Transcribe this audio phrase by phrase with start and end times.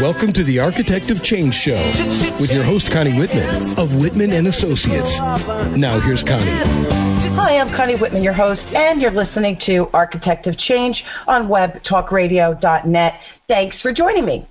[0.00, 1.74] Welcome to the Architect of Change Show
[2.38, 5.18] with your host Connie Whitman of Whitman and Associates.
[5.76, 6.44] Now here's Connie.
[7.34, 13.14] Hi, I'm Connie Whitman, your host, and you're listening to Architect of Change on webtalkradio.net.
[13.48, 14.48] Thanks for joining me.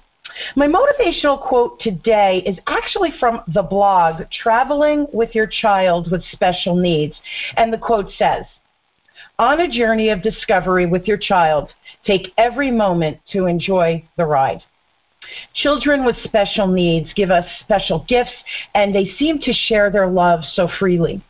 [0.58, 6.76] My motivational quote today is actually from the blog Traveling with Your Child with Special
[6.76, 7.16] Needs.
[7.56, 8.44] And the quote says,
[9.40, 11.70] On a journey of discovery with your child,
[12.08, 14.64] take every moment to enjoy the ride.
[15.54, 18.32] Children with special needs give us special gifts,
[18.74, 21.22] and they seem to share their love so freely.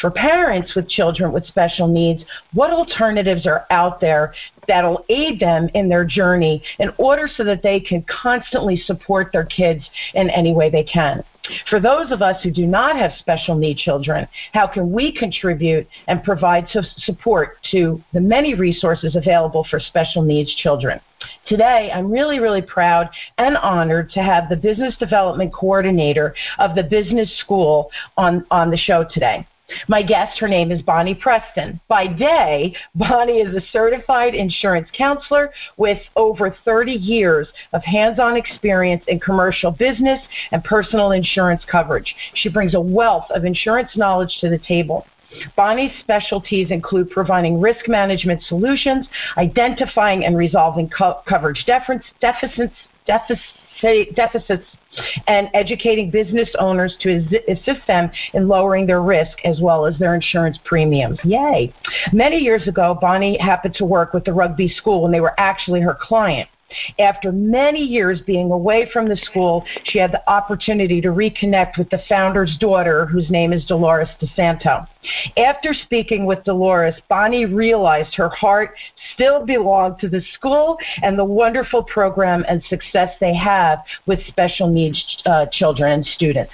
[0.00, 4.32] For parents with children with special needs, what alternatives are out there
[4.68, 9.44] that'll aid them in their journey in order so that they can constantly support their
[9.44, 11.24] kids in any way they can?
[11.68, 15.86] For those of us who do not have special need children, how can we contribute
[16.08, 21.00] and provide support to the many resources available for special needs children?
[21.46, 26.82] Today, I'm really, really proud and honored to have the business development coordinator of the
[26.82, 29.46] business school on, on the show today.
[29.88, 31.80] My guest, her name is Bonnie Preston.
[31.88, 38.36] By day, Bonnie is a certified insurance counselor with over 30 years of hands on
[38.36, 40.20] experience in commercial business
[40.50, 42.14] and personal insurance coverage.
[42.34, 45.06] She brings a wealth of insurance knowledge to the table.
[45.56, 52.74] Bonnie's specialties include providing risk management solutions, identifying and resolving co- coverage deficits, deficits
[53.06, 53.42] deficits
[55.26, 60.14] and educating business owners to assist them in lowering their risk as well as their
[60.14, 61.18] insurance premiums.
[61.24, 61.72] Yay.
[62.12, 65.80] Many years ago, Bonnie happened to work with the rugby school and they were actually
[65.80, 66.48] her client.
[66.98, 71.88] After many years being away from the school, she had the opportunity to reconnect with
[71.90, 74.86] the founder's daughter, whose name is Dolores DeSanto.
[75.36, 78.74] After speaking with Dolores, Bonnie realized her heart
[79.14, 84.68] still belonged to the school and the wonderful program and success they have with special
[84.68, 86.52] needs uh, children and students.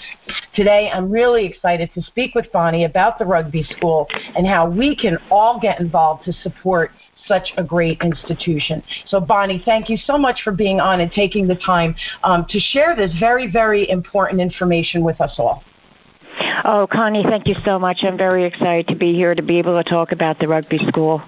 [0.54, 4.96] Today, I'm really excited to speak with Bonnie about the rugby school and how we
[4.96, 6.90] can all get involved to support
[7.26, 8.82] such a great institution.
[9.06, 11.94] So, Bonnie, thank you so much for being on and taking the time
[12.24, 15.62] um, to share this very, very important information with us all.
[16.64, 17.98] Oh, Connie, thank you so much.
[18.02, 21.22] I'm very excited to be here to be able to talk about the rugby school.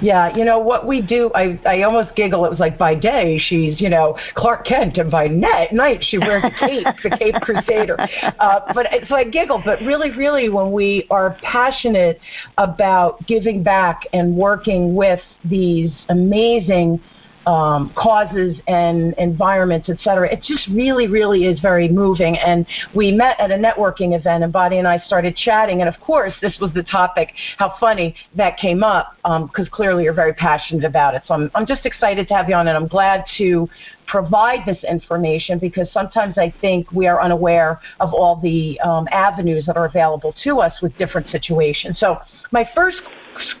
[0.00, 1.30] Yeah, you know what we do.
[1.34, 2.44] I I almost giggle.
[2.44, 6.18] It was like by day she's you know Clark Kent, and by night night she
[6.18, 7.96] wears a cape, the Cape Crusader.
[8.38, 9.62] Uh, but so I giggle.
[9.64, 12.20] But really, really, when we are passionate
[12.58, 17.00] about giving back and working with these amazing
[17.48, 20.26] um, causes and environments, et cetera.
[20.30, 22.36] It just really, really is very moving.
[22.36, 25.80] And we met at a networking event, and Bonnie and I started chatting.
[25.80, 27.28] And of course, this was the topic.
[27.56, 31.22] How funny that came up, because um, clearly you're very passionate about it.
[31.26, 33.48] So I'm, I'm just excited to have you on, and I'm glad to
[34.06, 39.64] provide this information because sometimes I think we are unaware of all the um, avenues
[39.66, 41.98] that are available to us with different situations.
[41.98, 42.18] So
[42.50, 42.98] my first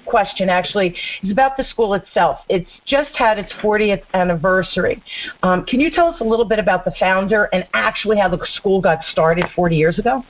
[0.06, 2.38] question actually is about the school itself.
[2.48, 5.02] It's just had its 40th anniversary.
[5.42, 8.44] Um, can you tell us a little bit about the founder and actually how the
[8.54, 10.24] school got started 40 years ago?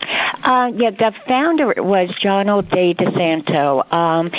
[0.00, 3.92] Uh, yeah, the founder was John O'Day DeSanto.
[3.92, 4.30] Um,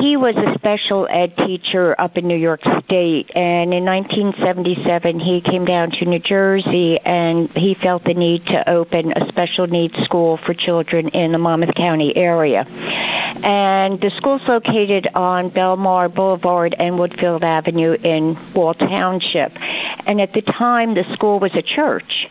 [0.00, 5.40] he was a special ed teacher up in New York State, and in 1977 he
[5.40, 9.94] came down to New Jersey and he felt the need to open a special needs
[10.04, 12.64] school for children in the Monmouth County area.
[12.68, 19.52] And the school's located on Belmar Boulevard and Woodfield Avenue in Wall Township.
[20.06, 22.26] And at the time, the school was a church,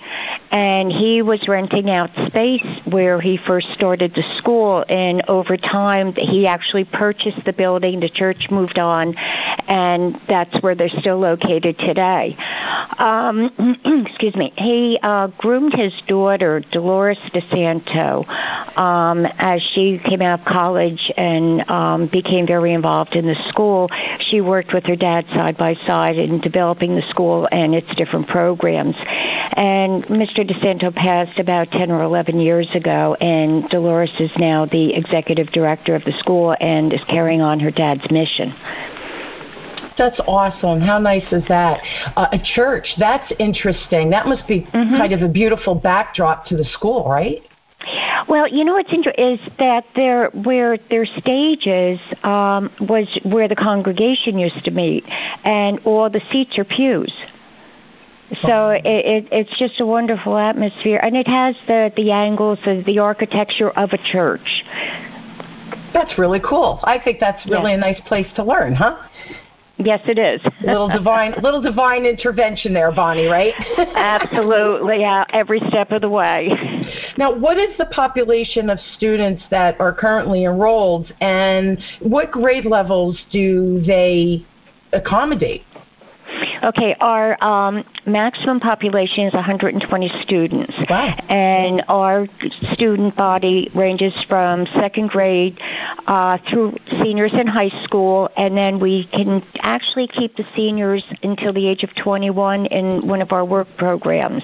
[0.52, 6.14] and he was renting out space where he first started the school, and over time
[6.14, 8.00] he actually purchased the building.
[8.00, 12.36] The church moved on, and that's where they're still located today.
[12.98, 13.52] Um,
[14.08, 14.54] excuse me.
[14.58, 18.28] He uh, groomed his daughter, Dolores DeSanto,
[18.78, 23.90] um, as she came out of college and um, became very involved in the school.
[24.20, 28.28] She worked with her dad side by side in developing the school and its different
[28.28, 28.96] programs.
[28.98, 30.40] And Mr.
[30.48, 35.48] DeSanto passed about 10 or 11 years years ago, and Dolores is now the executive
[35.48, 38.54] director of the school and is carrying on her dad's mission.
[39.98, 40.80] That's awesome.
[40.80, 41.82] How nice is that?
[42.16, 44.12] Uh, a church, that's interesting.
[44.12, 44.96] That must be mm-hmm.
[44.98, 47.42] kind of a beautiful backdrop to the school, right?
[48.28, 53.56] Well, you know what's interesting is that there, where their stages um, was where the
[53.56, 55.04] congregation used to meet,
[55.44, 57.14] and all the seats are pews.
[58.46, 62.84] So it, it, it's just a wonderful atmosphere, and it has the the angles of
[62.86, 64.64] the architecture of a church.
[65.94, 66.80] That's really cool.
[66.84, 68.98] I think that's really a nice place to learn, huh?
[69.78, 70.42] Yes, it is.
[70.64, 73.28] little divine, little divine intervention there, Bonnie.
[73.28, 73.54] Right?
[73.96, 75.00] Absolutely.
[75.02, 76.50] Yeah, every step of the way.
[77.18, 83.20] Now, what is the population of students that are currently enrolled, and what grade levels
[83.32, 84.46] do they
[84.94, 85.64] accommodate?
[86.64, 90.74] Okay, our um, maximum population is 120 students.
[90.90, 91.16] Wow.
[91.30, 92.28] And our
[92.74, 95.60] student body ranges from second grade
[96.08, 101.54] uh, through seniors in high school, and then we can actually keep the seniors until
[101.54, 104.44] the age of 21 in one of our work programs.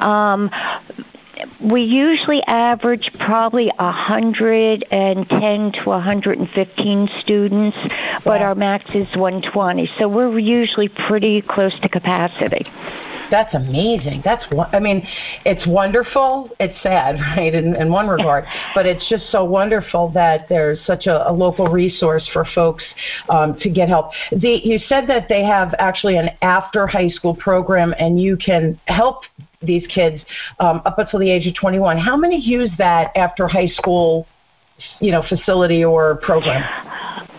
[0.00, 0.50] Um,
[1.62, 7.76] we usually average probably 110 to 115 students,
[8.24, 9.88] but our max is 120.
[9.98, 12.66] So we're usually pretty close to capacity.
[13.30, 14.22] That's amazing.
[14.24, 15.06] That's I mean,
[15.44, 16.50] it's wonderful.
[16.60, 17.54] It's sad, right?
[17.54, 21.66] In, in one regard, but it's just so wonderful that there's such a, a local
[21.68, 22.84] resource for folks
[23.28, 24.10] um, to get help.
[24.30, 28.78] The, you said that they have actually an after high school program, and you can
[28.86, 29.22] help
[29.66, 30.22] these kids
[30.60, 31.98] um, up until the age of 21.
[31.98, 34.26] How many use that after high school,
[35.00, 36.62] you know, facility or program?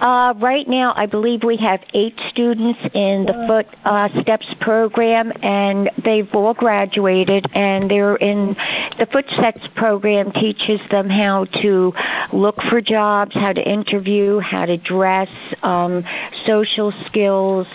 [0.02, 5.32] Uh, right now, I believe we have eight students in the Foot uh, Steps program,
[5.42, 7.48] and they've all graduated.
[7.54, 8.56] And they're in
[9.00, 11.94] the Foot Steps program teaches them how to
[12.34, 15.30] look for jobs, how to interview, how to dress,
[15.64, 16.04] um,
[16.46, 17.68] social skills.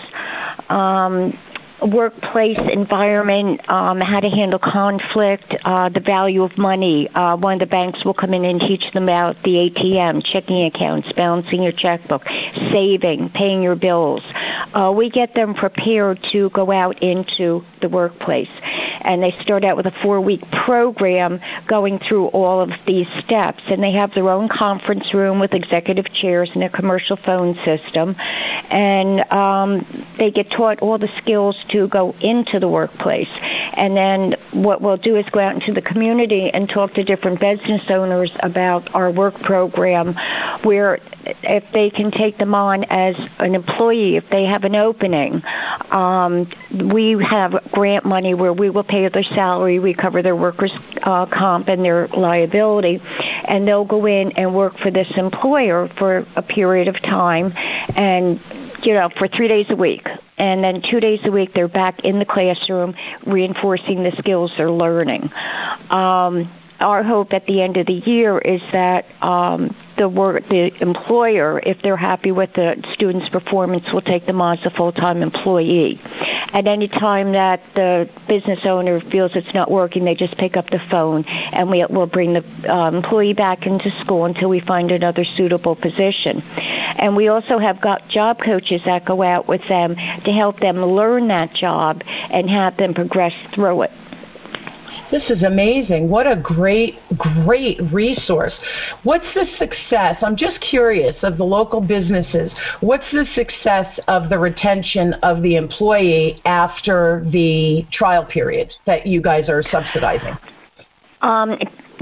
[0.69, 1.33] Um,
[1.81, 7.09] workplace environment, um, how to handle conflict, uh, the value of money.
[7.09, 10.65] Uh, one of the banks will come in and teach them about the ATM, checking
[10.65, 12.23] accounts, balancing your checkbook,
[12.71, 14.21] saving, paying your bills.
[14.73, 18.49] Uh, we get them prepared to go out into the workplace.
[19.01, 23.61] And they start out with a four week program going through all of these steps.
[23.67, 28.15] And they have their own conference room with executive chairs and a commercial phone system.
[28.17, 33.29] And um, they get taught all the skills to go into the workplace.
[33.73, 37.39] And then what we'll do is go out into the community and talk to different
[37.39, 40.15] business owners about our work program
[40.63, 45.41] where if they can take them on as an employee, if they have an opening,
[45.91, 46.49] um,
[46.91, 50.73] we have grant money where we will pay their salary, we cover their workers'
[51.03, 52.99] uh, comp and their liability,
[53.45, 57.53] and they'll go in and work for this employer for a period of time
[57.95, 58.39] and
[58.83, 60.07] you know, for three days a week.
[60.41, 62.95] And then two days a week, they're back in the classroom
[63.27, 65.29] reinforcing the skills they're learning.
[65.91, 70.71] Um, our hope at the end of the year is that um, the work, the
[70.81, 75.21] employer, if they're happy with the student's performance, will take them on as a full-time
[75.21, 76.01] employee.
[76.53, 80.67] At any time that the business owner feels it's not working, they just pick up
[80.71, 84.89] the phone, and we will bring the uh, employee back into school until we find
[84.91, 86.41] another suitable position.
[86.41, 90.77] And we also have got job coaches that go out with them to help them
[90.83, 93.91] learn that job and have them progress through it.
[95.11, 96.09] This is amazing.
[96.09, 98.53] What a great, great resource.
[99.03, 100.17] What's the success?
[100.21, 102.51] I'm just curious of the local businesses.
[102.79, 109.21] What's the success of the retention of the employee after the trial period that you
[109.21, 110.37] guys are subsidizing?
[111.21, 111.57] Um,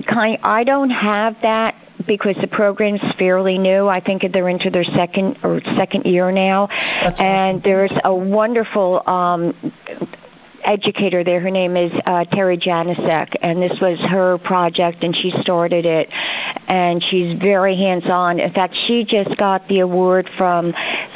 [0.07, 1.75] I don't have that
[2.07, 3.87] because the program's fairly new.
[3.87, 6.67] I think they're into their second or second year now,
[7.03, 7.61] That's and awesome.
[7.63, 9.53] there's a wonderful um,
[10.63, 11.39] educator there.
[11.39, 16.09] Her name is uh, Terry Janisek, and this was her project, and she started it.
[16.67, 18.39] And she's very hands-on.
[18.39, 20.71] In fact, she just got the award from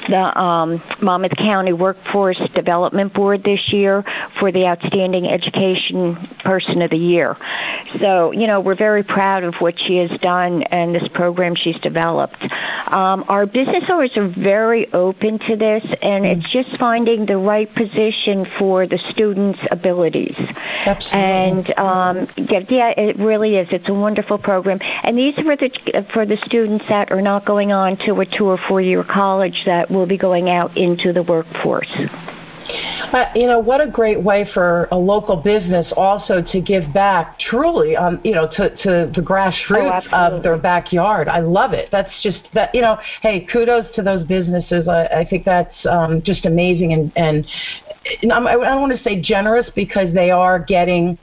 [0.08, 4.04] the um, Monmouth County Workforce Development Board this year
[4.40, 7.38] for the Outstanding Education Person of the Year.
[8.00, 11.80] So, you know, we're very proud of what she has done and this program she's
[11.80, 12.42] developed.
[12.88, 17.74] Um, our business owners are very open to this, and it's just finding the right
[17.76, 18.98] position for the
[19.34, 20.36] students' abilities.
[20.86, 21.20] Absolutely.
[21.20, 23.68] And um, yeah, yeah, it really is.
[23.72, 27.46] It's a wonderful program, and these are for the for the students that are not
[27.46, 31.14] going on to a two or four year college that will be going out into
[31.14, 31.92] the workforce.
[33.12, 37.38] Uh, you know what a great way for a local business also to give back
[37.38, 41.90] truly on you know to, to the grassroots Oh, of their backyard i love it
[41.92, 46.22] that's just that you know hey kudos to those businesses i, I think that's um,
[46.24, 47.46] just amazing and and
[48.06, 51.18] i don't want to say generous because they are getting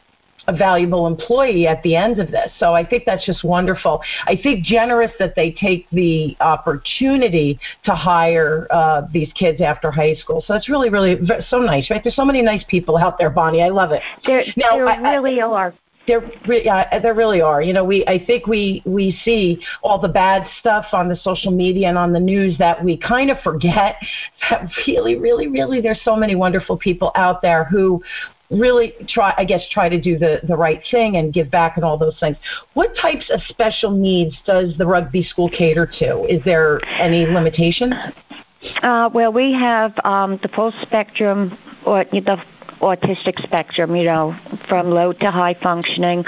[0.48, 2.50] a valuable employee at the end of this.
[2.58, 4.00] So I think that's just wonderful.
[4.26, 10.14] I think generous that they take the opportunity to hire uh, these kids after high
[10.14, 10.42] school.
[10.46, 11.18] So it's really, really
[11.48, 12.02] so nice, right?
[12.02, 13.62] There's so many nice people out there, Bonnie.
[13.62, 14.02] I love it.
[14.26, 15.74] There, Now, there I- I- really are.
[16.10, 17.62] There, uh, there really are.
[17.62, 21.52] You know, we I think we we see all the bad stuff on the social
[21.52, 23.94] media and on the news that we kind of forget
[24.50, 28.02] that really, really, really, there's so many wonderful people out there who
[28.50, 31.84] really try I guess try to do the the right thing and give back and
[31.84, 32.36] all those things.
[32.74, 36.24] What types of special needs does the rugby school cater to?
[36.24, 37.94] Is there any limitations?
[38.82, 42.42] Uh, well, we have um, the full spectrum or the
[42.80, 44.36] autistic spectrum, you know,
[44.68, 46.24] from low to high functioning.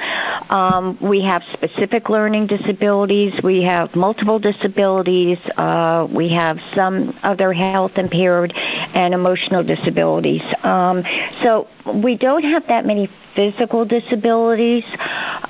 [0.50, 3.32] Um, we have specific learning disabilities.
[3.42, 5.38] We have multiple disabilities.
[5.56, 10.42] Uh, we have some other health impaired and emotional disabilities.
[10.62, 11.02] Um,
[11.42, 11.68] so
[12.02, 14.84] we don't have that many physical disabilities.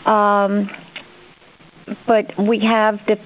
[0.05, 0.71] Um,
[2.07, 3.19] but we have the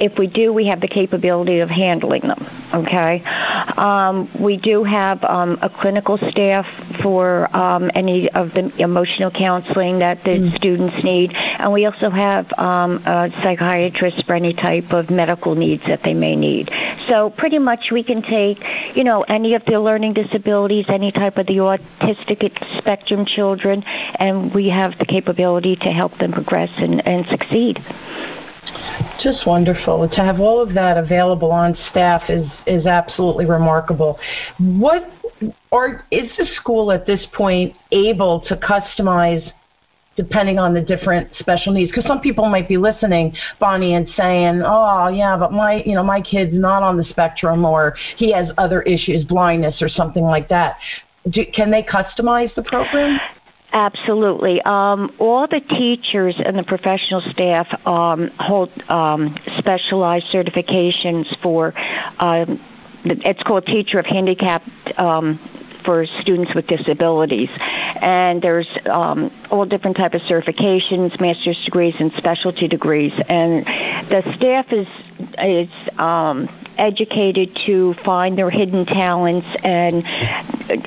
[0.00, 2.63] if we do, we have the capability of handling them.
[2.74, 3.22] Okay,
[3.76, 6.66] um, we do have um, a clinical staff
[7.04, 10.56] for um, any of the emotional counseling that the mm.
[10.56, 15.84] students need, and we also have um, a psychiatrist for any type of medical needs
[15.86, 16.68] that they may need.
[17.06, 18.58] So pretty much we can take,
[18.96, 24.52] you know, any of the learning disabilities, any type of the autistic spectrum children, and
[24.52, 27.78] we have the capability to help them progress and, and succeed.
[29.22, 30.08] Just wonderful.
[30.08, 34.18] To have all of that available on staff is, is absolutely remarkable.
[34.58, 35.10] What
[35.70, 39.50] or is the school at this point able to customize
[40.16, 44.62] depending on the different special needs because some people might be listening bonnie and saying
[44.64, 48.48] oh yeah but my you know my kid's not on the spectrum or he has
[48.58, 50.76] other issues blindness or something like that
[51.30, 53.18] Do, can they customize the program
[53.74, 54.62] Absolutely.
[54.62, 61.74] Um, all the teachers and the professional staff um, hold um, specialized certifications for.
[62.20, 62.60] Um,
[63.04, 65.40] it's called Teacher of Handicapped um,
[65.84, 67.50] for students with disabilities.
[68.00, 73.12] And there's um, all different type of certifications, master's degrees and specialty degrees.
[73.28, 73.66] And
[74.08, 74.86] the staff is
[75.42, 80.04] is um, educated to find their hidden talents and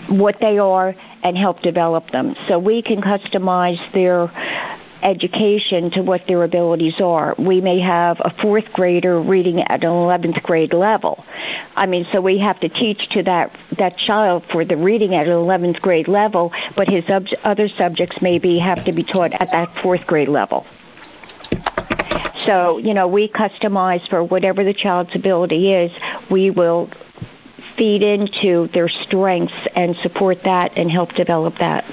[0.09, 2.35] what they are and help develop them.
[2.47, 4.31] So we can customize their
[5.03, 7.35] education to what their abilities are.
[7.37, 11.23] We may have a fourth grader reading at an 11th grade level.
[11.75, 15.27] I mean, so we have to teach to that, that child for the reading at
[15.27, 17.03] an 11th grade level, but his
[17.43, 20.65] other subjects maybe have to be taught at that fourth grade level.
[22.45, 25.91] So, you know, we customize for whatever the child's ability is.
[26.31, 26.89] We will
[27.77, 31.83] feed into their strengths and support that and help develop that.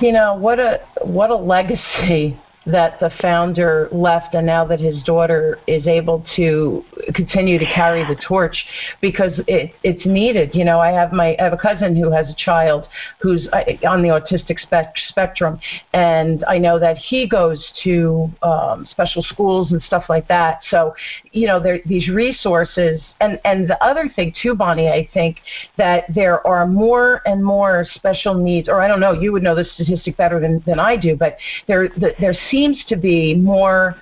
[0.00, 5.02] You know, what a what a legacy that the founder left and now that his
[5.02, 8.64] daughter is able to continue to carry the torch
[9.00, 10.54] because it, it's needed.
[10.54, 12.86] You know i have my i have a cousin who has a child
[13.20, 15.58] who's uh, on the autistic spec- spectrum
[15.92, 20.60] and i know that he goes to um, special schools and stuff like that.
[20.70, 20.94] So
[21.32, 25.38] you know there these resources and and the other thing too bonnie i think
[25.76, 29.54] that there are more and more special needs or i don't know you would know
[29.54, 33.96] the statistic better than, than i do but there the, there seems to be more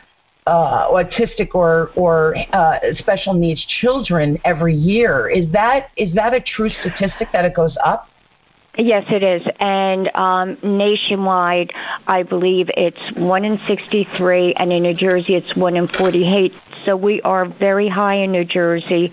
[0.47, 5.31] uh, autistic or or uh, special needs children every year.
[5.31, 8.09] Is that is that a true statistic that it goes up?
[8.77, 9.43] Yes, it is.
[9.59, 11.73] And um, nationwide,
[12.07, 16.53] I believe it's 1 in 63, and in New Jersey, it's 1 in 48.
[16.87, 19.13] So we are very high in New Jersey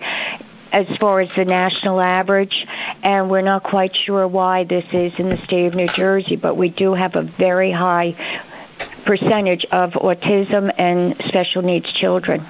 [0.72, 2.66] as far as the national average,
[3.02, 6.56] and we're not quite sure why this is in the state of New Jersey, but
[6.56, 8.14] we do have a very high
[9.06, 12.46] percentage of autism and special needs children.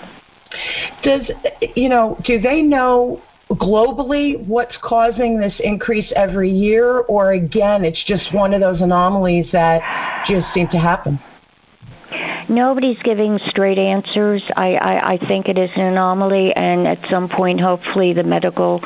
[1.03, 1.31] Does
[1.75, 2.19] you know?
[2.25, 8.53] Do they know globally what's causing this increase every year, or again, it's just one
[8.55, 9.81] of those anomalies that
[10.27, 11.19] just seem to happen?
[12.49, 14.43] Nobody's giving straight answers.
[14.57, 18.81] I, I, I think it is an anomaly, and at some point, hopefully, the medical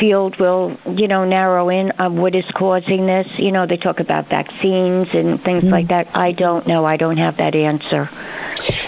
[0.00, 3.26] field will, you know, narrow in on what is causing this.
[3.36, 5.72] You know, they talk about vaccines and things mm-hmm.
[5.72, 6.08] like that.
[6.14, 6.84] I don't know.
[6.84, 8.08] I don't have that answer.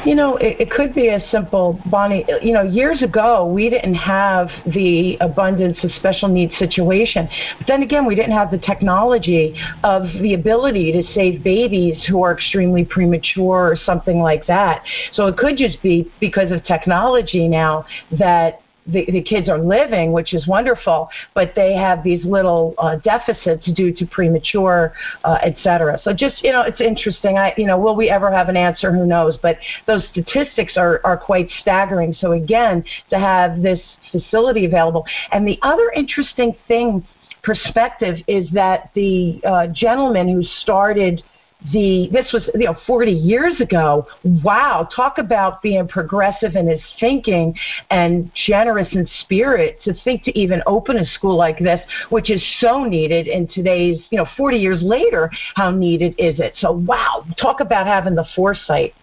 [0.04, 2.24] You know, it, it could be as simple, Bonnie.
[2.40, 7.28] You know, years ago we didn't have the abundance of special needs situation.
[7.58, 12.22] But then again, we didn't have the technology of the ability to save babies who
[12.22, 14.76] are extremely premature or something like that.
[15.12, 17.84] So it could just be because of technology now
[18.18, 22.96] that the, the kids are living, which is wonderful, but they have these little uh,
[22.96, 24.92] deficits due to premature,
[25.24, 25.98] uh, et cetera.
[26.04, 27.36] So just, you know, it's interesting.
[27.36, 28.92] I, you know, will we ever have an answer?
[28.92, 29.38] Who knows?
[29.42, 29.56] But
[29.86, 32.14] those statistics are, are quite staggering.
[32.14, 33.80] So again, to have this
[34.12, 35.04] facility available.
[35.32, 37.04] And the other interesting thing
[37.42, 41.24] perspective is that the uh, gentleman who started
[41.72, 44.06] the this was you know 40 years ago.
[44.24, 47.54] Wow talk about being progressive in his thinking
[47.90, 52.42] and generous in spirit to think to even open a school like this which is
[52.60, 56.54] so needed in today's you know 40 years later how needed is it?
[56.58, 58.94] So wow talk about having the foresight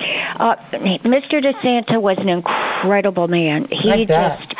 [0.00, 1.42] uh, Mr.
[1.42, 3.66] DeSanto was an incredible man.
[3.70, 4.54] He just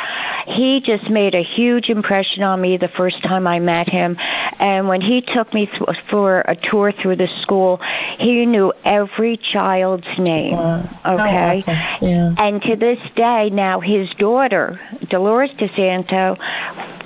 [0.47, 4.15] he just made a huge impression on me the first time I met him.
[4.59, 7.77] And when he took me th- for a tour through the school,
[8.17, 10.53] he knew every child's name.
[10.53, 10.79] Wow.
[11.05, 11.63] Okay.
[11.67, 12.07] Awesome.
[12.07, 12.33] Yeah.
[12.37, 14.79] And to this day, now his daughter,
[15.09, 16.37] Dolores DeSanto,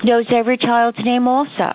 [0.03, 1.71] knows every child's name also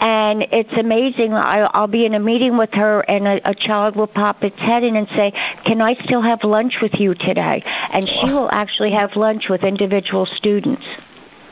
[0.00, 1.32] and it's amazing.
[1.32, 4.58] I, I'll be in a meeting with her, and a, a child will pop its
[4.58, 5.32] head in and say,
[5.64, 7.62] "Can I still have lunch with you today?"
[7.92, 10.84] And she will actually have lunch with individual students.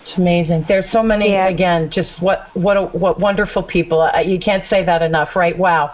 [0.05, 0.67] It's amazing.
[0.69, 1.31] There's so many.
[1.31, 1.49] Yeah.
[1.49, 4.03] Again, just what what a, what wonderful people.
[4.03, 5.57] Uh, you can't say that enough, right?
[5.57, 5.93] Wow.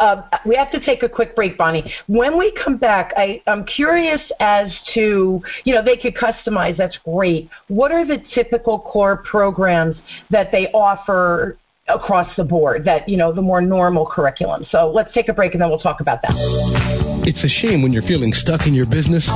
[0.00, 1.92] Uh, we have to take a quick break, Bonnie.
[2.08, 6.76] When we come back, I, I'm curious as to you know they could customize.
[6.76, 7.48] That's great.
[7.68, 9.96] What are the typical core programs
[10.30, 11.56] that they offer
[11.88, 14.64] across the board that you know the more normal curriculum.
[14.70, 17.92] So let's take a break and then we'll talk about that it's a shame when
[17.92, 19.28] you're feeling stuck in your business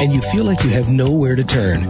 [0.00, 1.82] and you feel like you have nowhere to turn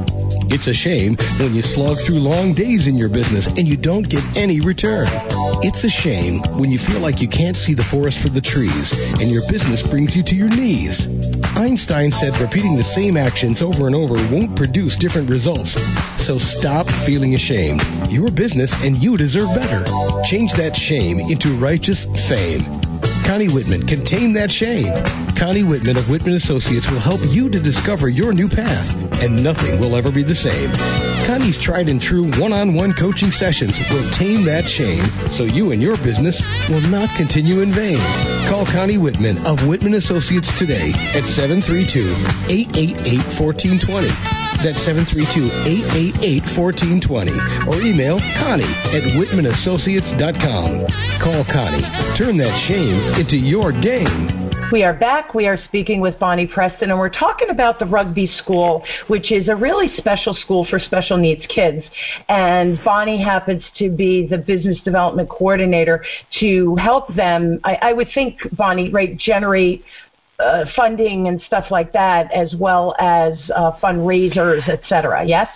[0.52, 4.08] it's a shame when you slog through long days in your business and you don't
[4.08, 5.06] get any return.
[5.62, 9.14] It's a shame when you feel like you can't see the forest for the trees
[9.20, 11.06] and your business brings you to your knees.
[11.56, 15.80] Einstein said repeating the same actions over and over won't produce different results.
[16.20, 17.80] So stop feeling ashamed.
[18.08, 19.84] Your business and you deserve better.
[20.24, 22.89] Change that shame into righteous fame.
[23.30, 24.92] Connie Whitman can tame that shame.
[25.36, 29.78] Connie Whitman of Whitman Associates will help you to discover your new path, and nothing
[29.78, 30.68] will ever be the same.
[31.28, 35.70] Connie's tried and true one on one coaching sessions will tame that shame so you
[35.70, 38.00] and your business will not continue in vain.
[38.48, 42.10] Call Connie Whitman of Whitman Associates today at 732
[42.50, 44.39] 888 1420.
[44.62, 47.66] That's 732-888-1420.
[47.66, 48.64] Or email Connie
[48.94, 50.86] at whitmanassociates.com.
[51.18, 51.82] Call Connie.
[52.16, 54.50] Turn that shame into your game.
[54.72, 55.34] We are back.
[55.34, 59.48] We are speaking with Bonnie Preston, and we're talking about the rugby school, which is
[59.48, 61.84] a really special school for special needs kids.
[62.28, 66.04] And Bonnie happens to be the business development coordinator
[66.38, 67.58] to help them.
[67.64, 69.84] I, I would think, Bonnie, right, generate
[70.40, 75.24] uh, funding and stuff like that, as well as uh, fundraisers, et cetera.
[75.24, 75.48] Yes.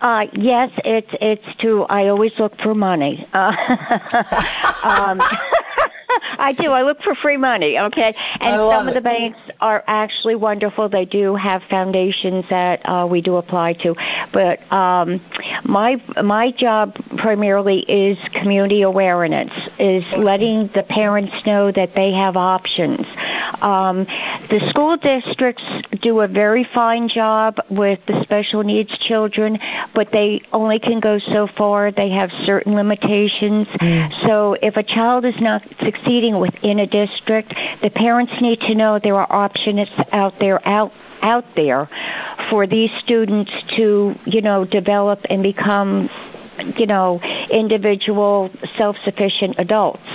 [0.00, 1.84] Uh, yes, it's it's to.
[1.84, 3.26] I always look for money.
[3.32, 3.54] Uh,
[4.82, 5.20] um,
[6.38, 6.70] I do.
[6.70, 7.78] I look for free money.
[7.78, 10.88] Okay, and some of the banks are actually wonderful.
[10.88, 13.94] They do have foundations that uh, we do apply to.
[14.32, 15.20] But um,
[15.64, 22.36] my my job primarily is community awareness, is letting the parents know that they have
[22.36, 23.06] options.
[23.60, 24.04] Um,
[24.50, 25.64] the school districts
[26.02, 29.58] do a very fine job with the special needs children,
[29.94, 31.92] but they only can go so far.
[31.92, 33.66] They have certain limitations.
[33.80, 34.26] Mm.
[34.26, 35.62] So if a child is not
[36.04, 40.92] succeeding within a district, the parents need to know there are options out there out
[41.22, 41.88] out there
[42.50, 46.08] for these students to, you know, develop and become
[46.76, 50.06] you know, individual self-sufficient adults.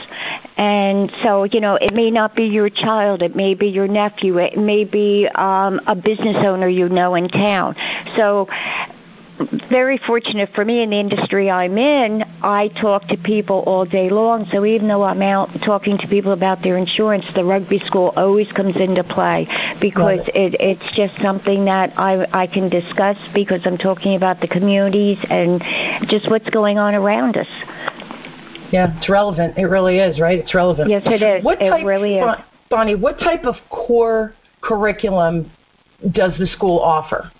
[0.55, 4.37] And so, you know, it may not be your child, it may be your nephew,
[4.37, 7.75] it may be um, a business owner you know in town.
[8.15, 8.47] So
[9.69, 14.09] very fortunate for me in the industry I'm in, I talk to people all day
[14.09, 14.45] long.
[14.51, 18.51] So even though I'm out talking to people about their insurance, the rugby school always
[18.51, 19.47] comes into play
[19.79, 20.53] because it.
[20.53, 25.17] it, it's just something that I, I can discuss because I'm talking about the communities
[25.29, 25.63] and
[26.09, 27.47] just what's going on around us.
[28.71, 29.57] Yeah, it's relevant.
[29.57, 30.37] It really is, right?
[30.37, 30.89] It's relevant.
[30.89, 31.43] Yes, it is.
[31.43, 32.25] What it type, really is.
[32.69, 35.51] Bonnie, what type of core curriculum
[36.11, 37.31] does the school offer?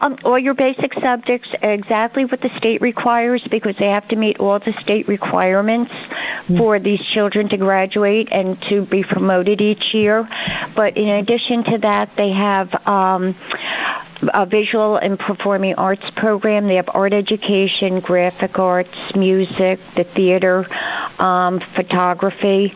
[0.00, 4.16] Um, all your basic subjects, are exactly what the state requires, because they have to
[4.16, 6.58] meet all the state requirements mm-hmm.
[6.58, 10.28] for these children to graduate and to be promoted each year.
[10.74, 13.34] But in addition to that, they have um,
[14.34, 16.66] a visual and performing arts program.
[16.66, 20.64] They have art education, graphic arts, music, the theater,
[21.20, 22.72] um, photography.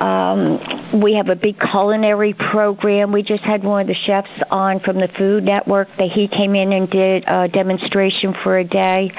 [0.00, 3.12] Um, we have a big culinary program.
[3.12, 6.54] We just had one of the chefs on from the Food Network that he came
[6.54, 9.10] in and did a demonstration for a day.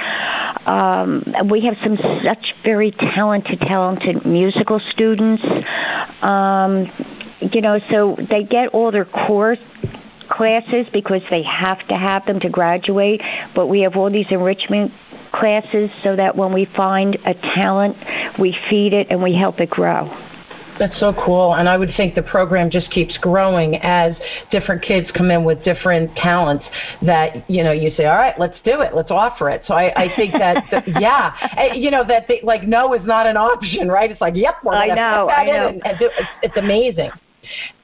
[0.66, 5.44] Um, we have some such very talented, talented musical students.
[6.22, 6.92] Um,
[7.42, 9.56] you know, so they get all their core
[10.30, 13.22] classes because they have to have them to graduate,
[13.56, 14.92] but we have all these enrichment
[15.32, 17.96] classes so that when we find a talent,
[18.40, 20.12] we feed it and we help it grow.
[20.80, 21.56] That's so cool.
[21.56, 24.16] And I would think the program just keeps growing as
[24.52, 26.66] different kids come in with different talents
[27.04, 28.96] that, you know, you say, all right, let's do it.
[28.96, 29.64] Let's offer it.
[29.66, 33.28] So I, I think that, the, yeah, you know, that they, like no is not
[33.28, 34.10] an option, right?
[34.12, 35.68] It's like, yep, we're going to put that I know.
[35.70, 37.12] in and, and do, it's, it's amazing.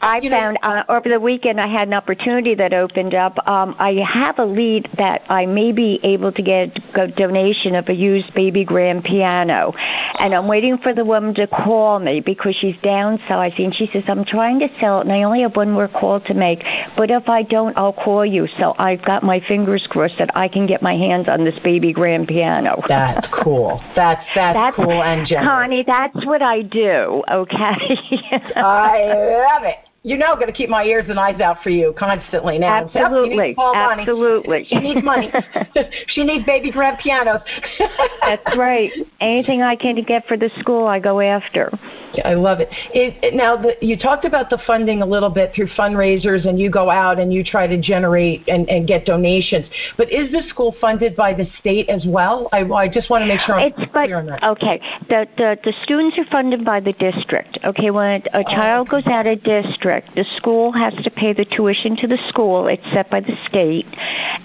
[0.01, 3.37] I you found uh, over the weekend I had an opportunity that opened up.
[3.47, 7.87] Um, I have a lead that I may be able to get a donation of
[7.87, 9.73] a used baby grand piano,
[10.19, 13.73] and I'm waiting for the woman to call me because she's downsizing.
[13.73, 16.33] She says I'm trying to sell it, and I only have one more call to
[16.33, 16.63] make.
[16.97, 18.47] But if I don't, I'll call you.
[18.59, 21.93] So I've got my fingers crossed that I can get my hands on this baby
[21.93, 22.81] grand piano.
[22.87, 23.81] That's cool.
[23.95, 25.47] That's that's, that's cool and generous.
[25.47, 27.23] Connie, that's what I do.
[27.29, 27.55] Okay.
[28.55, 31.93] I love it you know, going to keep my ears and eyes out for you
[31.97, 32.83] constantly now.
[32.83, 34.65] Oh, absolutely, so, absolutely.
[34.65, 35.31] She needs money.
[36.07, 37.41] she needs baby grand pianos.
[38.21, 38.91] That's right.
[39.21, 41.71] Anything I can get for the school, I go after.
[42.13, 42.67] Yeah, I love it.
[42.93, 46.59] it, it now, the, you talked about the funding a little bit through fundraisers, and
[46.59, 49.65] you go out and you try to generate and, and get donations.
[49.97, 52.49] But is the school funded by the state as well?
[52.51, 54.43] I, I just want to make sure I'm it's, clear but, on that.
[54.43, 57.57] Okay, the, the the students are funded by the district.
[57.63, 59.03] Okay, when a, a child oh, okay.
[59.03, 62.67] goes out of district, the school has to pay the tuition to the school.
[62.67, 63.87] It's set by the state,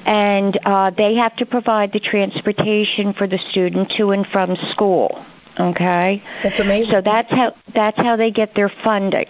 [0.05, 5.25] and uh, they have to provide the transportation for the student to and from school.
[5.61, 6.93] Okay, that's amazing.
[6.93, 9.27] So that's how that's how they get their funding.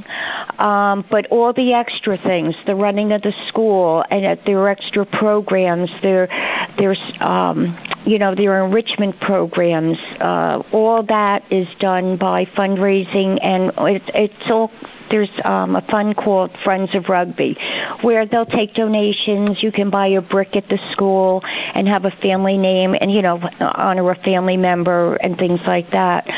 [0.59, 5.07] Um, but all the extra things, the running of the school and uh, their extra
[5.07, 6.29] programs, their
[6.77, 13.73] there's um, you know their enrichment programs, uh, all that is done by fundraising, and
[13.79, 14.71] it, it's all
[15.11, 17.57] there's um, a fund called Friends of Rugby,
[18.03, 19.63] where they'll take donations.
[19.63, 23.23] You can buy a brick at the school and have a family name, and you
[23.23, 26.29] know honor a family member and things like that.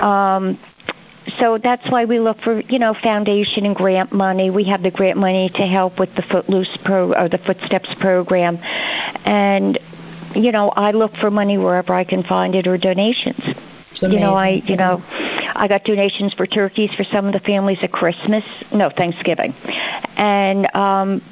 [0.00, 0.58] Um,
[1.38, 4.50] so that's why we look for you know foundation and grant money.
[4.50, 8.58] We have the grant money to help with the Footloose pro or the Footsteps program,
[9.24, 9.78] and
[10.34, 13.42] you know I look for money wherever I can find it or donations.
[14.02, 15.02] You know, I you know,
[15.54, 19.52] I got donations for turkeys for some of the families at Christmas, no Thanksgiving,
[20.16, 21.22] and um,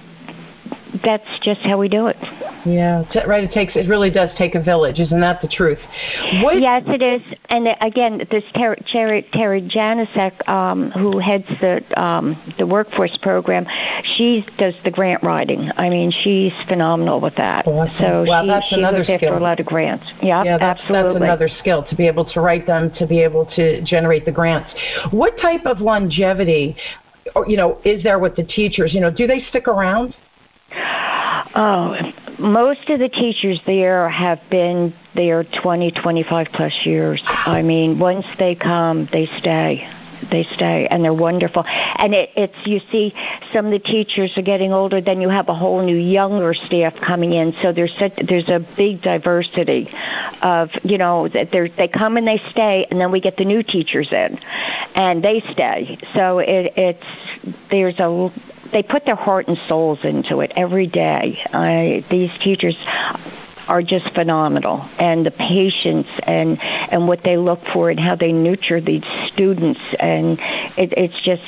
[1.05, 2.17] that's just how we do it.
[2.67, 3.45] Yeah, right.
[3.45, 3.77] It takes.
[3.77, 5.79] It really does take a village, isn't that the truth?
[6.43, 7.23] What yes, it is.
[7.49, 13.67] And again, this Terry, Terry, Terry Janicek, um, who heads the um, the workforce program,
[14.17, 15.71] she does the grant writing.
[15.77, 17.67] I mean, she's phenomenal with that.
[17.67, 17.95] Awesome.
[17.99, 19.15] So well, she, that's she another skill.
[19.15, 20.07] after a lot of grants.
[20.23, 21.21] Yeah, yeah that's, absolutely.
[21.21, 24.33] That's another skill to be able to write them, to be able to generate the
[24.33, 24.71] grants.
[25.11, 26.77] What type of longevity,
[27.47, 28.93] you know, is there with the teachers?
[28.93, 30.15] You know, do they stick around?
[30.71, 31.97] Oh,
[32.39, 37.23] most of the teachers there have been there 20, 25 plus years.
[37.27, 39.89] I mean, once they come, they stay.
[40.31, 41.65] They stay, and they're wonderful.
[41.67, 43.15] And it, it's you see,
[43.53, 45.01] some of the teachers are getting older.
[45.01, 47.55] Then you have a whole new younger staff coming in.
[47.63, 49.89] So there's such, there's a big diversity
[50.43, 53.63] of you know that they come and they stay, and then we get the new
[53.63, 54.39] teachers in,
[54.97, 55.97] and they stay.
[56.15, 58.31] So it, it's there's a
[58.73, 61.39] they put their heart and souls into it every day.
[61.53, 62.77] I, these teachers
[63.69, 68.33] are just phenomenal and the patience and and what they look for and how they
[68.33, 70.39] nurture these students and
[70.79, 71.43] it, it's just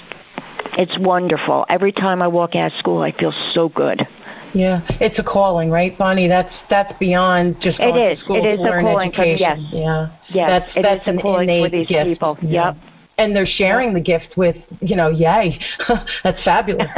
[0.77, 4.07] it's wonderful every time i walk out of school i feel so good
[4.53, 6.27] yeah, it's a calling, right, Bonnie?
[6.27, 8.19] That's that's beyond just going it is.
[8.19, 9.39] to school it is to learn a calling education.
[9.39, 9.59] For, yes.
[9.71, 12.05] Yeah, yes, that's that's an a calling for these gift.
[12.05, 12.37] people.
[12.43, 12.75] Yeah.
[12.75, 12.90] Yep
[13.21, 15.59] and they're sharing the gift with you know yay.
[16.25, 16.89] That's fabulous.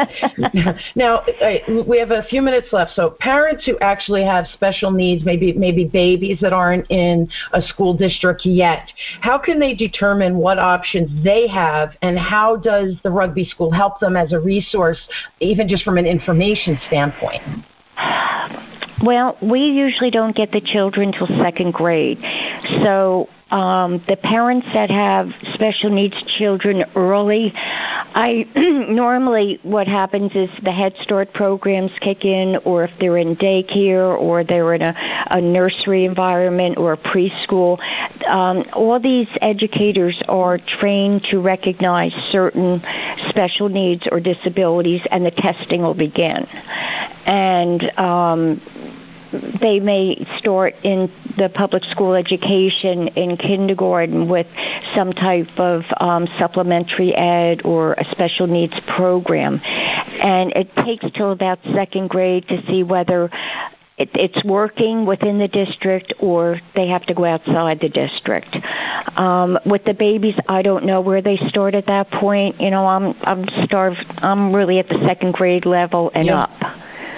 [0.95, 5.25] Now uh, we have a few minutes left so parents who actually have special needs
[5.25, 8.89] maybe maybe babies that aren't in a school district yet
[9.21, 14.01] how can they determine what options they have and how does the rugby school help
[14.01, 14.99] them as a resource
[15.41, 17.43] even just from an information standpoint?
[19.05, 22.19] Well, we usually don't get the children till second grade.
[22.85, 30.49] So um, the parents that have special needs children early, I normally what happens is
[30.65, 34.95] the Head Start programs kick in, or if they're in daycare, or they're in a,
[35.31, 37.79] a nursery environment or a preschool.
[38.27, 42.83] Um, all these educators are trained to recognize certain
[43.29, 46.47] special needs or disabilities, and the testing will begin.
[47.27, 49.02] And um,
[49.61, 54.47] they may start in the public school education in kindergarten with
[54.95, 59.61] some type of um, supplementary ed or a special needs program.
[59.65, 63.31] And it takes till about second grade to see whether
[63.99, 68.57] it, it's working within the district or they have to go outside the district.
[69.17, 72.61] Um, with the babies, I don't know where they start at that point.
[72.61, 74.05] You know, I'm I'm starved.
[74.19, 76.35] I'm really at the second grade level and Yep.
[76.37, 76.51] up.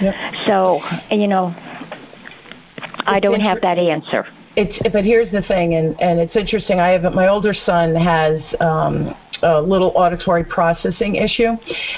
[0.01, 0.15] Yep.
[0.47, 1.55] So, you know,
[3.07, 4.27] I don't have that answer.
[4.57, 6.79] It's but here's the thing, and and it's interesting.
[6.79, 11.53] I have my older son has um, a little auditory processing issue,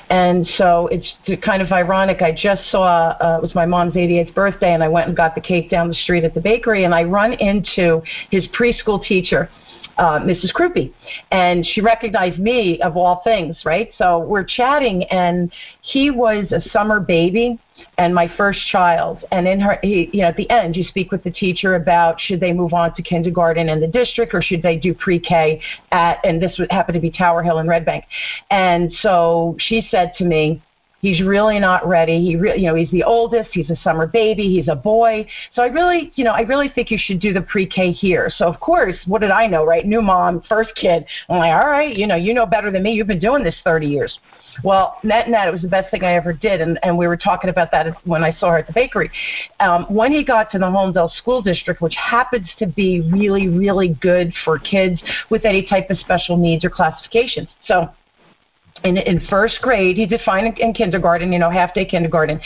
[0.09, 1.14] and so it's
[1.45, 2.23] kind of ironic.
[2.23, 5.35] I just saw uh, it was my mom's 88th birthday, and I went and got
[5.35, 9.51] the cake down the street at the bakery, and I run into his preschool teacher.
[9.99, 10.53] Uh, Mrs.
[10.53, 10.92] Krupe,
[11.31, 13.88] and she recognized me of all things, right?
[13.97, 17.59] So we're chatting, and he was a summer baby
[17.99, 19.25] and my first child.
[19.33, 22.20] And in her, he, you know, at the end, you speak with the teacher about
[22.20, 25.61] should they move on to kindergarten in the district or should they do pre-K
[25.92, 28.05] at, and this would happen to be Tower Hill and Red Bank.
[28.51, 30.62] And so she said to me,
[31.00, 32.20] He's really not ready.
[32.24, 33.50] He, re- you know, he's the oldest.
[33.52, 34.48] He's a summer baby.
[34.48, 35.26] He's a boy.
[35.54, 38.30] So I really, you know, I really think you should do the pre-K here.
[38.35, 39.87] So of course, what did I know, right?
[39.87, 41.04] New mom, first kid.
[41.28, 42.92] I'm like, all right, you know, you know better than me.
[42.92, 44.18] You've been doing this 30 years.
[44.64, 47.16] Well, net net, it was the best thing I ever did, and, and we were
[47.16, 49.11] talking about that when I saw her at the bakery.
[49.61, 53.96] Um, when he got to the Holmdel School District, which happens to be really, really
[54.00, 57.48] good for kids with any type of special needs or classifications.
[57.66, 57.90] So
[58.84, 62.40] in, in first grade, he did fine in, in kindergarten, you know, half day kindergarten.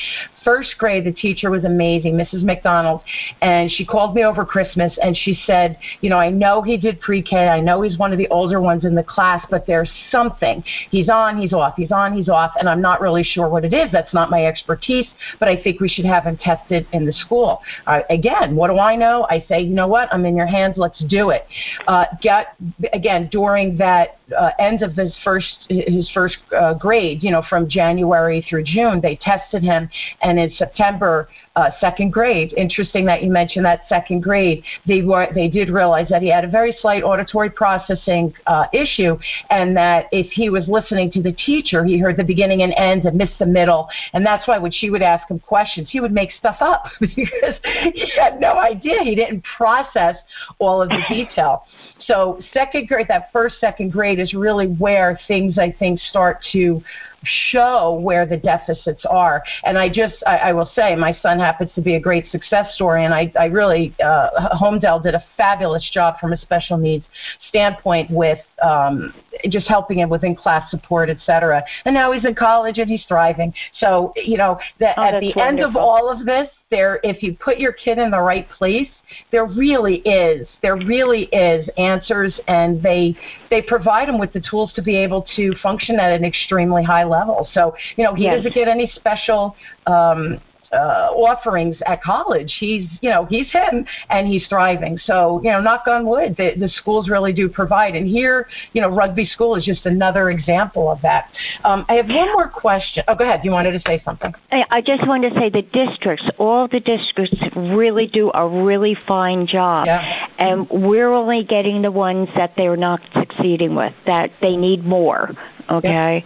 [0.44, 2.42] First grade, the teacher was amazing, Mrs.
[2.42, 3.02] McDonald,
[3.42, 7.00] and she called me over Christmas and she said, you know, I know he did
[7.00, 10.64] pre-K, I know he's one of the older ones in the class, but there's something.
[10.90, 13.74] He's on, he's off, he's on, he's off, and I'm not really sure what it
[13.74, 13.90] is.
[13.92, 15.06] That's not my expertise,
[15.38, 17.60] but I think we should have him tested in the school.
[17.86, 19.26] Uh, again, what do I know?
[19.30, 20.12] I say, you know what?
[20.12, 20.76] I'm in your hands.
[20.76, 21.46] Let's do it.
[21.86, 22.56] Uh, get
[22.92, 27.68] again during that uh, end of his first his first uh, grade, you know, from
[27.68, 29.88] January through June, they tested him,
[30.22, 32.52] and in September, uh, second grade.
[32.56, 34.62] Interesting that you mentioned that second grade.
[34.86, 39.18] They were they did realize that he had a very slight auditory processing uh, issue,
[39.50, 43.04] and that if he was listening to the teacher, he heard the beginning and end
[43.04, 46.12] and missed the middle, and that's why when she would ask him questions, he would
[46.12, 47.56] make stuff up because
[47.92, 49.02] he had no idea.
[49.02, 50.16] He didn't process
[50.58, 51.64] all of the detail.
[52.06, 56.82] So second grade, that first second grade is really where things I think start to
[57.24, 59.42] show where the deficits are.
[59.64, 62.74] And I just, I, I will say, my son happens to be a great success
[62.74, 64.28] story, and I, I really, uh,
[64.60, 67.04] Holmdel did a fabulous job from a special needs
[67.48, 69.12] standpoint with um,
[69.48, 71.62] just helping him with in-class support, et cetera.
[71.84, 73.52] And now he's in college and he's thriving.
[73.78, 77.36] So, you know, that Oh, at the end of all of this, there, if you
[77.36, 78.90] put your kid in the right place,
[79.32, 83.16] there really is, there really is answers, and they
[83.50, 87.02] they provide them with the tools to be able to function at an extremely high
[87.02, 87.48] level.
[87.52, 88.36] So, you know, he Yes.
[88.36, 89.56] doesn't get any special.
[89.86, 90.40] Um,
[90.72, 92.56] uh, offerings at college.
[92.58, 94.98] He's, you know, he's him and he's thriving.
[94.98, 97.94] So, you know, knock on wood, the, the schools really do provide.
[97.94, 101.30] And here, you know, rugby school is just another example of that.
[101.64, 103.04] Um, I have one more question.
[103.08, 103.40] Oh, go ahead.
[103.44, 104.32] You wanted to say something.
[104.52, 108.96] I I just wanted to say the districts, all the districts really do a really
[109.06, 109.86] fine job.
[109.86, 110.28] Yeah.
[110.38, 115.32] And we're only getting the ones that they're not succeeding with, that they need more.
[115.68, 116.24] Okay?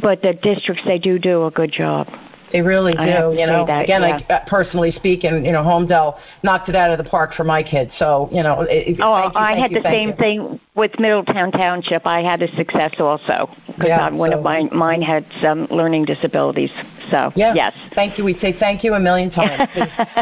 [0.00, 2.08] But the districts, they do do a good job.
[2.52, 2.98] They really do.
[2.98, 4.20] I have to you know, that, again, yeah.
[4.28, 7.62] I, uh, personally speaking, you know, Holmdel knocked it out of the park for my
[7.62, 7.90] kids.
[7.98, 10.14] So, you know, it, Oh, you, I had you, the same you.
[10.16, 12.06] thing with Middletown Township.
[12.06, 16.04] I had a success also because Yeah, one so- of mine mine had some learning
[16.06, 16.70] disabilities.
[17.10, 17.54] So Yeah.
[17.54, 18.24] yes, Thank you.
[18.24, 19.68] We say thank you a million times,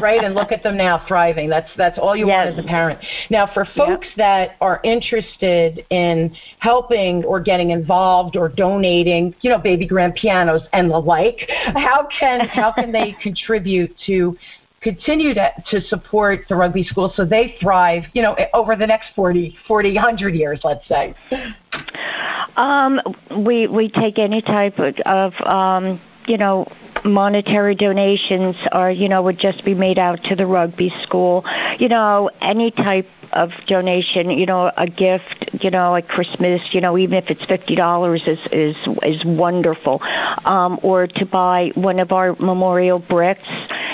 [0.03, 0.23] right?
[0.25, 1.49] And look at them now thriving.
[1.49, 2.47] That's that's all you Yes.
[2.47, 2.99] want as a parent.
[3.31, 9.59] Now, for folks that are interested in helping or getting involved or donating, you know,
[9.59, 14.37] baby grand pianos and the like, how can how can they contribute to
[14.81, 19.09] continue to, to support the rugby school so they thrive, you know, over the next
[19.17, 21.15] 40, 40, 100 years, let's say.
[22.57, 23.01] Um,
[23.45, 26.71] we we take any type of, of um, you know
[27.05, 31.45] monetary donations or you know would just be made out to the rugby school.
[31.79, 34.31] You know any type of donation.
[34.31, 35.51] You know a gift.
[35.61, 36.61] You know at Christmas.
[36.73, 40.01] You know even if it's fifty dollars is is is wonderful.
[40.45, 43.49] Um, or to buy one of our memorial bricks.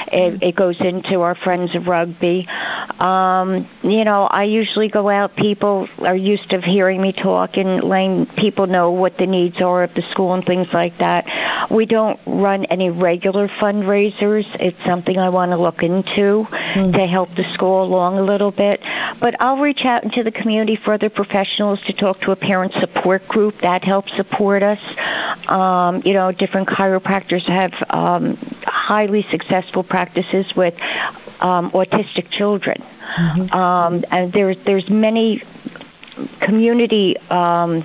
[0.06, 2.46] It, it goes into our friends of rugby.
[3.00, 5.34] Um, you know, I usually go out.
[5.34, 9.82] People are used to hearing me talk and letting people know what the needs are
[9.82, 11.68] of the school and things like that.
[11.70, 14.44] We don't run any regular fundraisers.
[14.60, 18.80] It's something I want to look into to help the school along a little bit.
[19.24, 22.74] But I'll reach out into the community for other professionals to talk to a parent
[22.74, 24.78] support group that helps support us.
[25.48, 30.74] Um, you know, different chiropractors have um, highly successful practices with
[31.40, 32.76] um, autistic children.
[33.18, 33.56] Mm-hmm.
[33.56, 35.42] Um, and there's there's many
[36.42, 37.82] community um,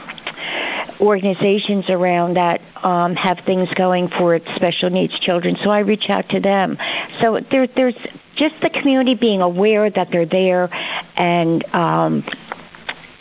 [0.99, 5.56] organizations around that um, have things going for special needs children.
[5.63, 6.78] So I reach out to them.
[7.21, 7.95] So there, there's
[8.39, 10.69] just the community being aware that they're there
[11.17, 12.23] and um,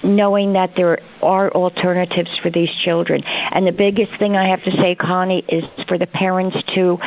[0.05, 3.23] knowing that there are alternatives for these children.
[3.25, 6.99] And the biggest thing I have to say, Connie, is for the parents to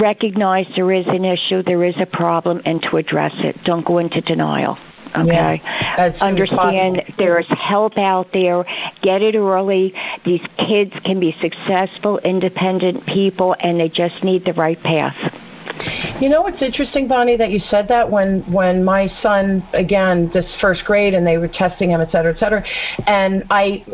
[0.00, 3.56] recognize there is an issue, there is a problem, and to address it.
[3.64, 4.78] Don't go into denial.
[5.16, 5.60] Okay.
[5.62, 8.64] Yeah, Understand there's help out there.
[9.00, 9.94] Get it early.
[10.24, 15.14] These kids can be successful, independent people, and they just need the right path.
[16.20, 20.46] You know what's interesting, Bonnie, that you said that when when my son again this
[20.60, 22.64] first grade and they were testing him, et cetera, et cetera,
[23.06, 23.84] and I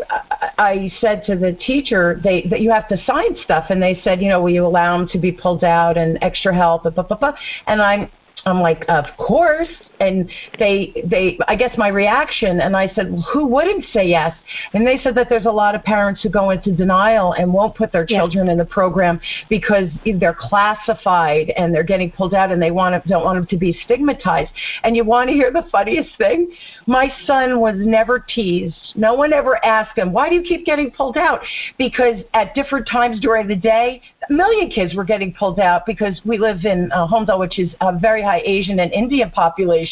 [0.59, 4.21] I said to the teacher they that you have to sign stuff, and they said
[4.21, 7.05] you know will you allow him to be pulled out and extra help, blah, blah,
[7.05, 7.35] blah, blah.
[7.67, 8.11] and I'm
[8.47, 9.69] I'm like, of course.
[10.01, 14.35] And they, they, I guess my reaction, and I said, well, who wouldn't say yes?
[14.73, 17.75] And they said that there's a lot of parents who go into denial and won't
[17.75, 18.53] put their children yeah.
[18.53, 23.09] in the program because they're classified and they're getting pulled out and they want to,
[23.09, 24.51] don't want them to be stigmatized.
[24.85, 26.51] And you want to hear the funniest thing?
[26.87, 28.95] My son was never teased.
[28.95, 31.41] No one ever asked him, why do you keep getting pulled out?
[31.77, 36.21] Because at different times during the day, a million kids were getting pulled out because
[36.25, 39.90] we live in uh, Holmdel, which is a very high Asian and Indian population.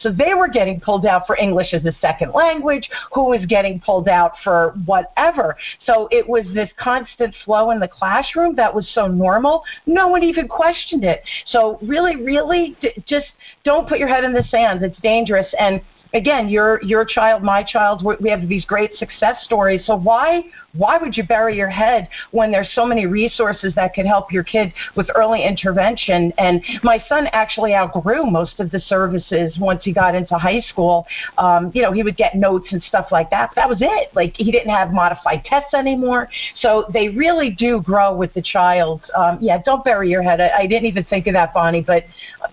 [0.00, 3.80] So they were getting pulled out for English as a second language, who was getting
[3.80, 5.56] pulled out for whatever.
[5.86, 9.62] So it was this constant flow in the classroom that was so normal.
[9.86, 11.22] No one even questioned it.
[11.46, 13.26] So really, really, d- just
[13.64, 14.82] don't put your head in the sand.
[14.82, 15.46] It's dangerous.
[15.58, 15.80] And
[16.14, 19.84] again, your your child, my child, we have these great success stories.
[19.86, 20.44] So why
[20.78, 24.44] why would you bury your head when there's so many resources that could help your
[24.44, 26.32] kid with early intervention?
[26.38, 31.06] And my son actually outgrew most of the services once he got into high school.
[31.36, 33.50] Um, you know, he would get notes and stuff like that.
[33.56, 34.14] That was it.
[34.14, 36.28] Like he didn't have modified tests anymore.
[36.60, 39.02] So they really do grow with the child.
[39.16, 40.40] Um, yeah, don't bury your head.
[40.40, 42.04] I, I didn't even think of that, Bonnie, but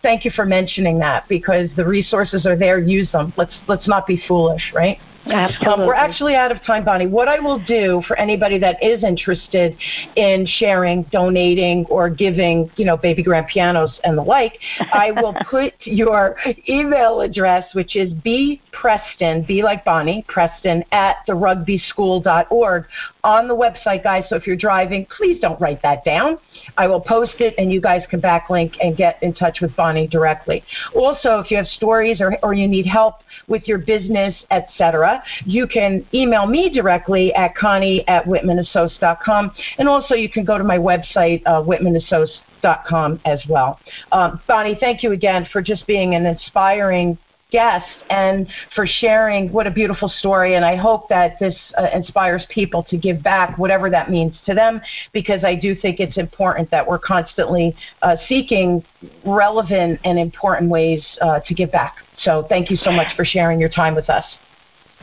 [0.01, 2.79] thank you for mentioning that because the resources are there.
[2.79, 3.33] Use them.
[3.37, 4.99] Let's let's not be foolish, right?
[5.27, 5.83] Absolutely.
[5.83, 7.07] Um, we're actually out of time, Bonnie.
[7.07, 9.75] What I will do for anybody that is interested
[10.15, 14.59] in sharing, donating, or giving, you know, baby grand pianos and the like,
[14.93, 16.37] I will put your
[16.69, 22.85] email address, which is b preston, b like Bonnie, preston at therugbyschool.org
[23.25, 24.23] on the website, guys.
[24.29, 26.37] So if you're driving, please don't write that down.
[26.77, 30.07] I will post it, and you guys can backlink and get in touch with Bonnie
[30.07, 30.63] directly.
[30.93, 33.15] Also, if you have stories or, or you need help
[33.47, 39.51] with your business, etc you can email me directly at connie at whitmanassociates.com.
[39.77, 43.79] And also you can go to my website, uh, whitmanassociates.com as well.
[44.11, 47.17] Um, Bonnie, thank you again for just being an inspiring
[47.51, 50.55] guest and for sharing what a beautiful story.
[50.55, 54.53] And I hope that this uh, inspires people to give back, whatever that means to
[54.53, 54.81] them,
[55.13, 58.83] because I do think it's important that we're constantly uh, seeking
[59.23, 61.97] relevant and important ways uh, to give back.
[62.19, 64.25] So thank you so much for sharing your time with us.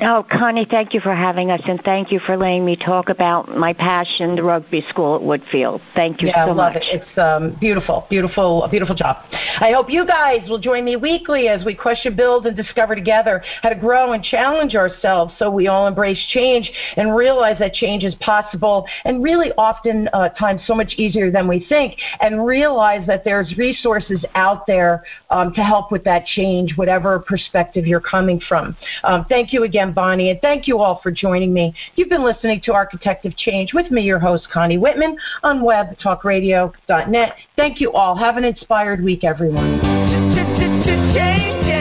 [0.00, 3.54] Oh, Connie, thank you for having us, and thank you for letting me talk about
[3.54, 5.82] my passion, the rugby school at Woodfield.
[5.94, 6.76] Thank you yeah, so much.
[6.76, 7.08] Yeah, I love it.
[7.08, 9.18] It's um, beautiful, beautiful, a beautiful job.
[9.32, 13.42] I hope you guys will join me weekly as we question, build, and discover together
[13.60, 18.02] how to grow and challenge ourselves so we all embrace change and realize that change
[18.02, 23.06] is possible and really often uh, times so much easier than we think and realize
[23.06, 28.40] that there's resources out there um, to help with that change, whatever perspective you're coming
[28.48, 28.74] from.
[29.04, 31.74] Um, thank you again again, Bonnie, and thank you all for joining me.
[31.96, 37.34] You've been listening to Architect of Change with me, your host, Connie Whitman, on webtalkradio.net.
[37.56, 38.14] Thank you all.
[38.16, 39.66] Have an inspired week, everyone.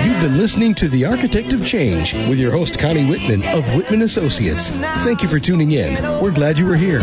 [0.03, 4.01] You've been listening to The Architect of Change with your host, Connie Whitman of Whitman
[4.03, 4.69] Associates.
[5.03, 6.01] Thank you for tuning in.
[6.21, 7.01] We're glad you were here.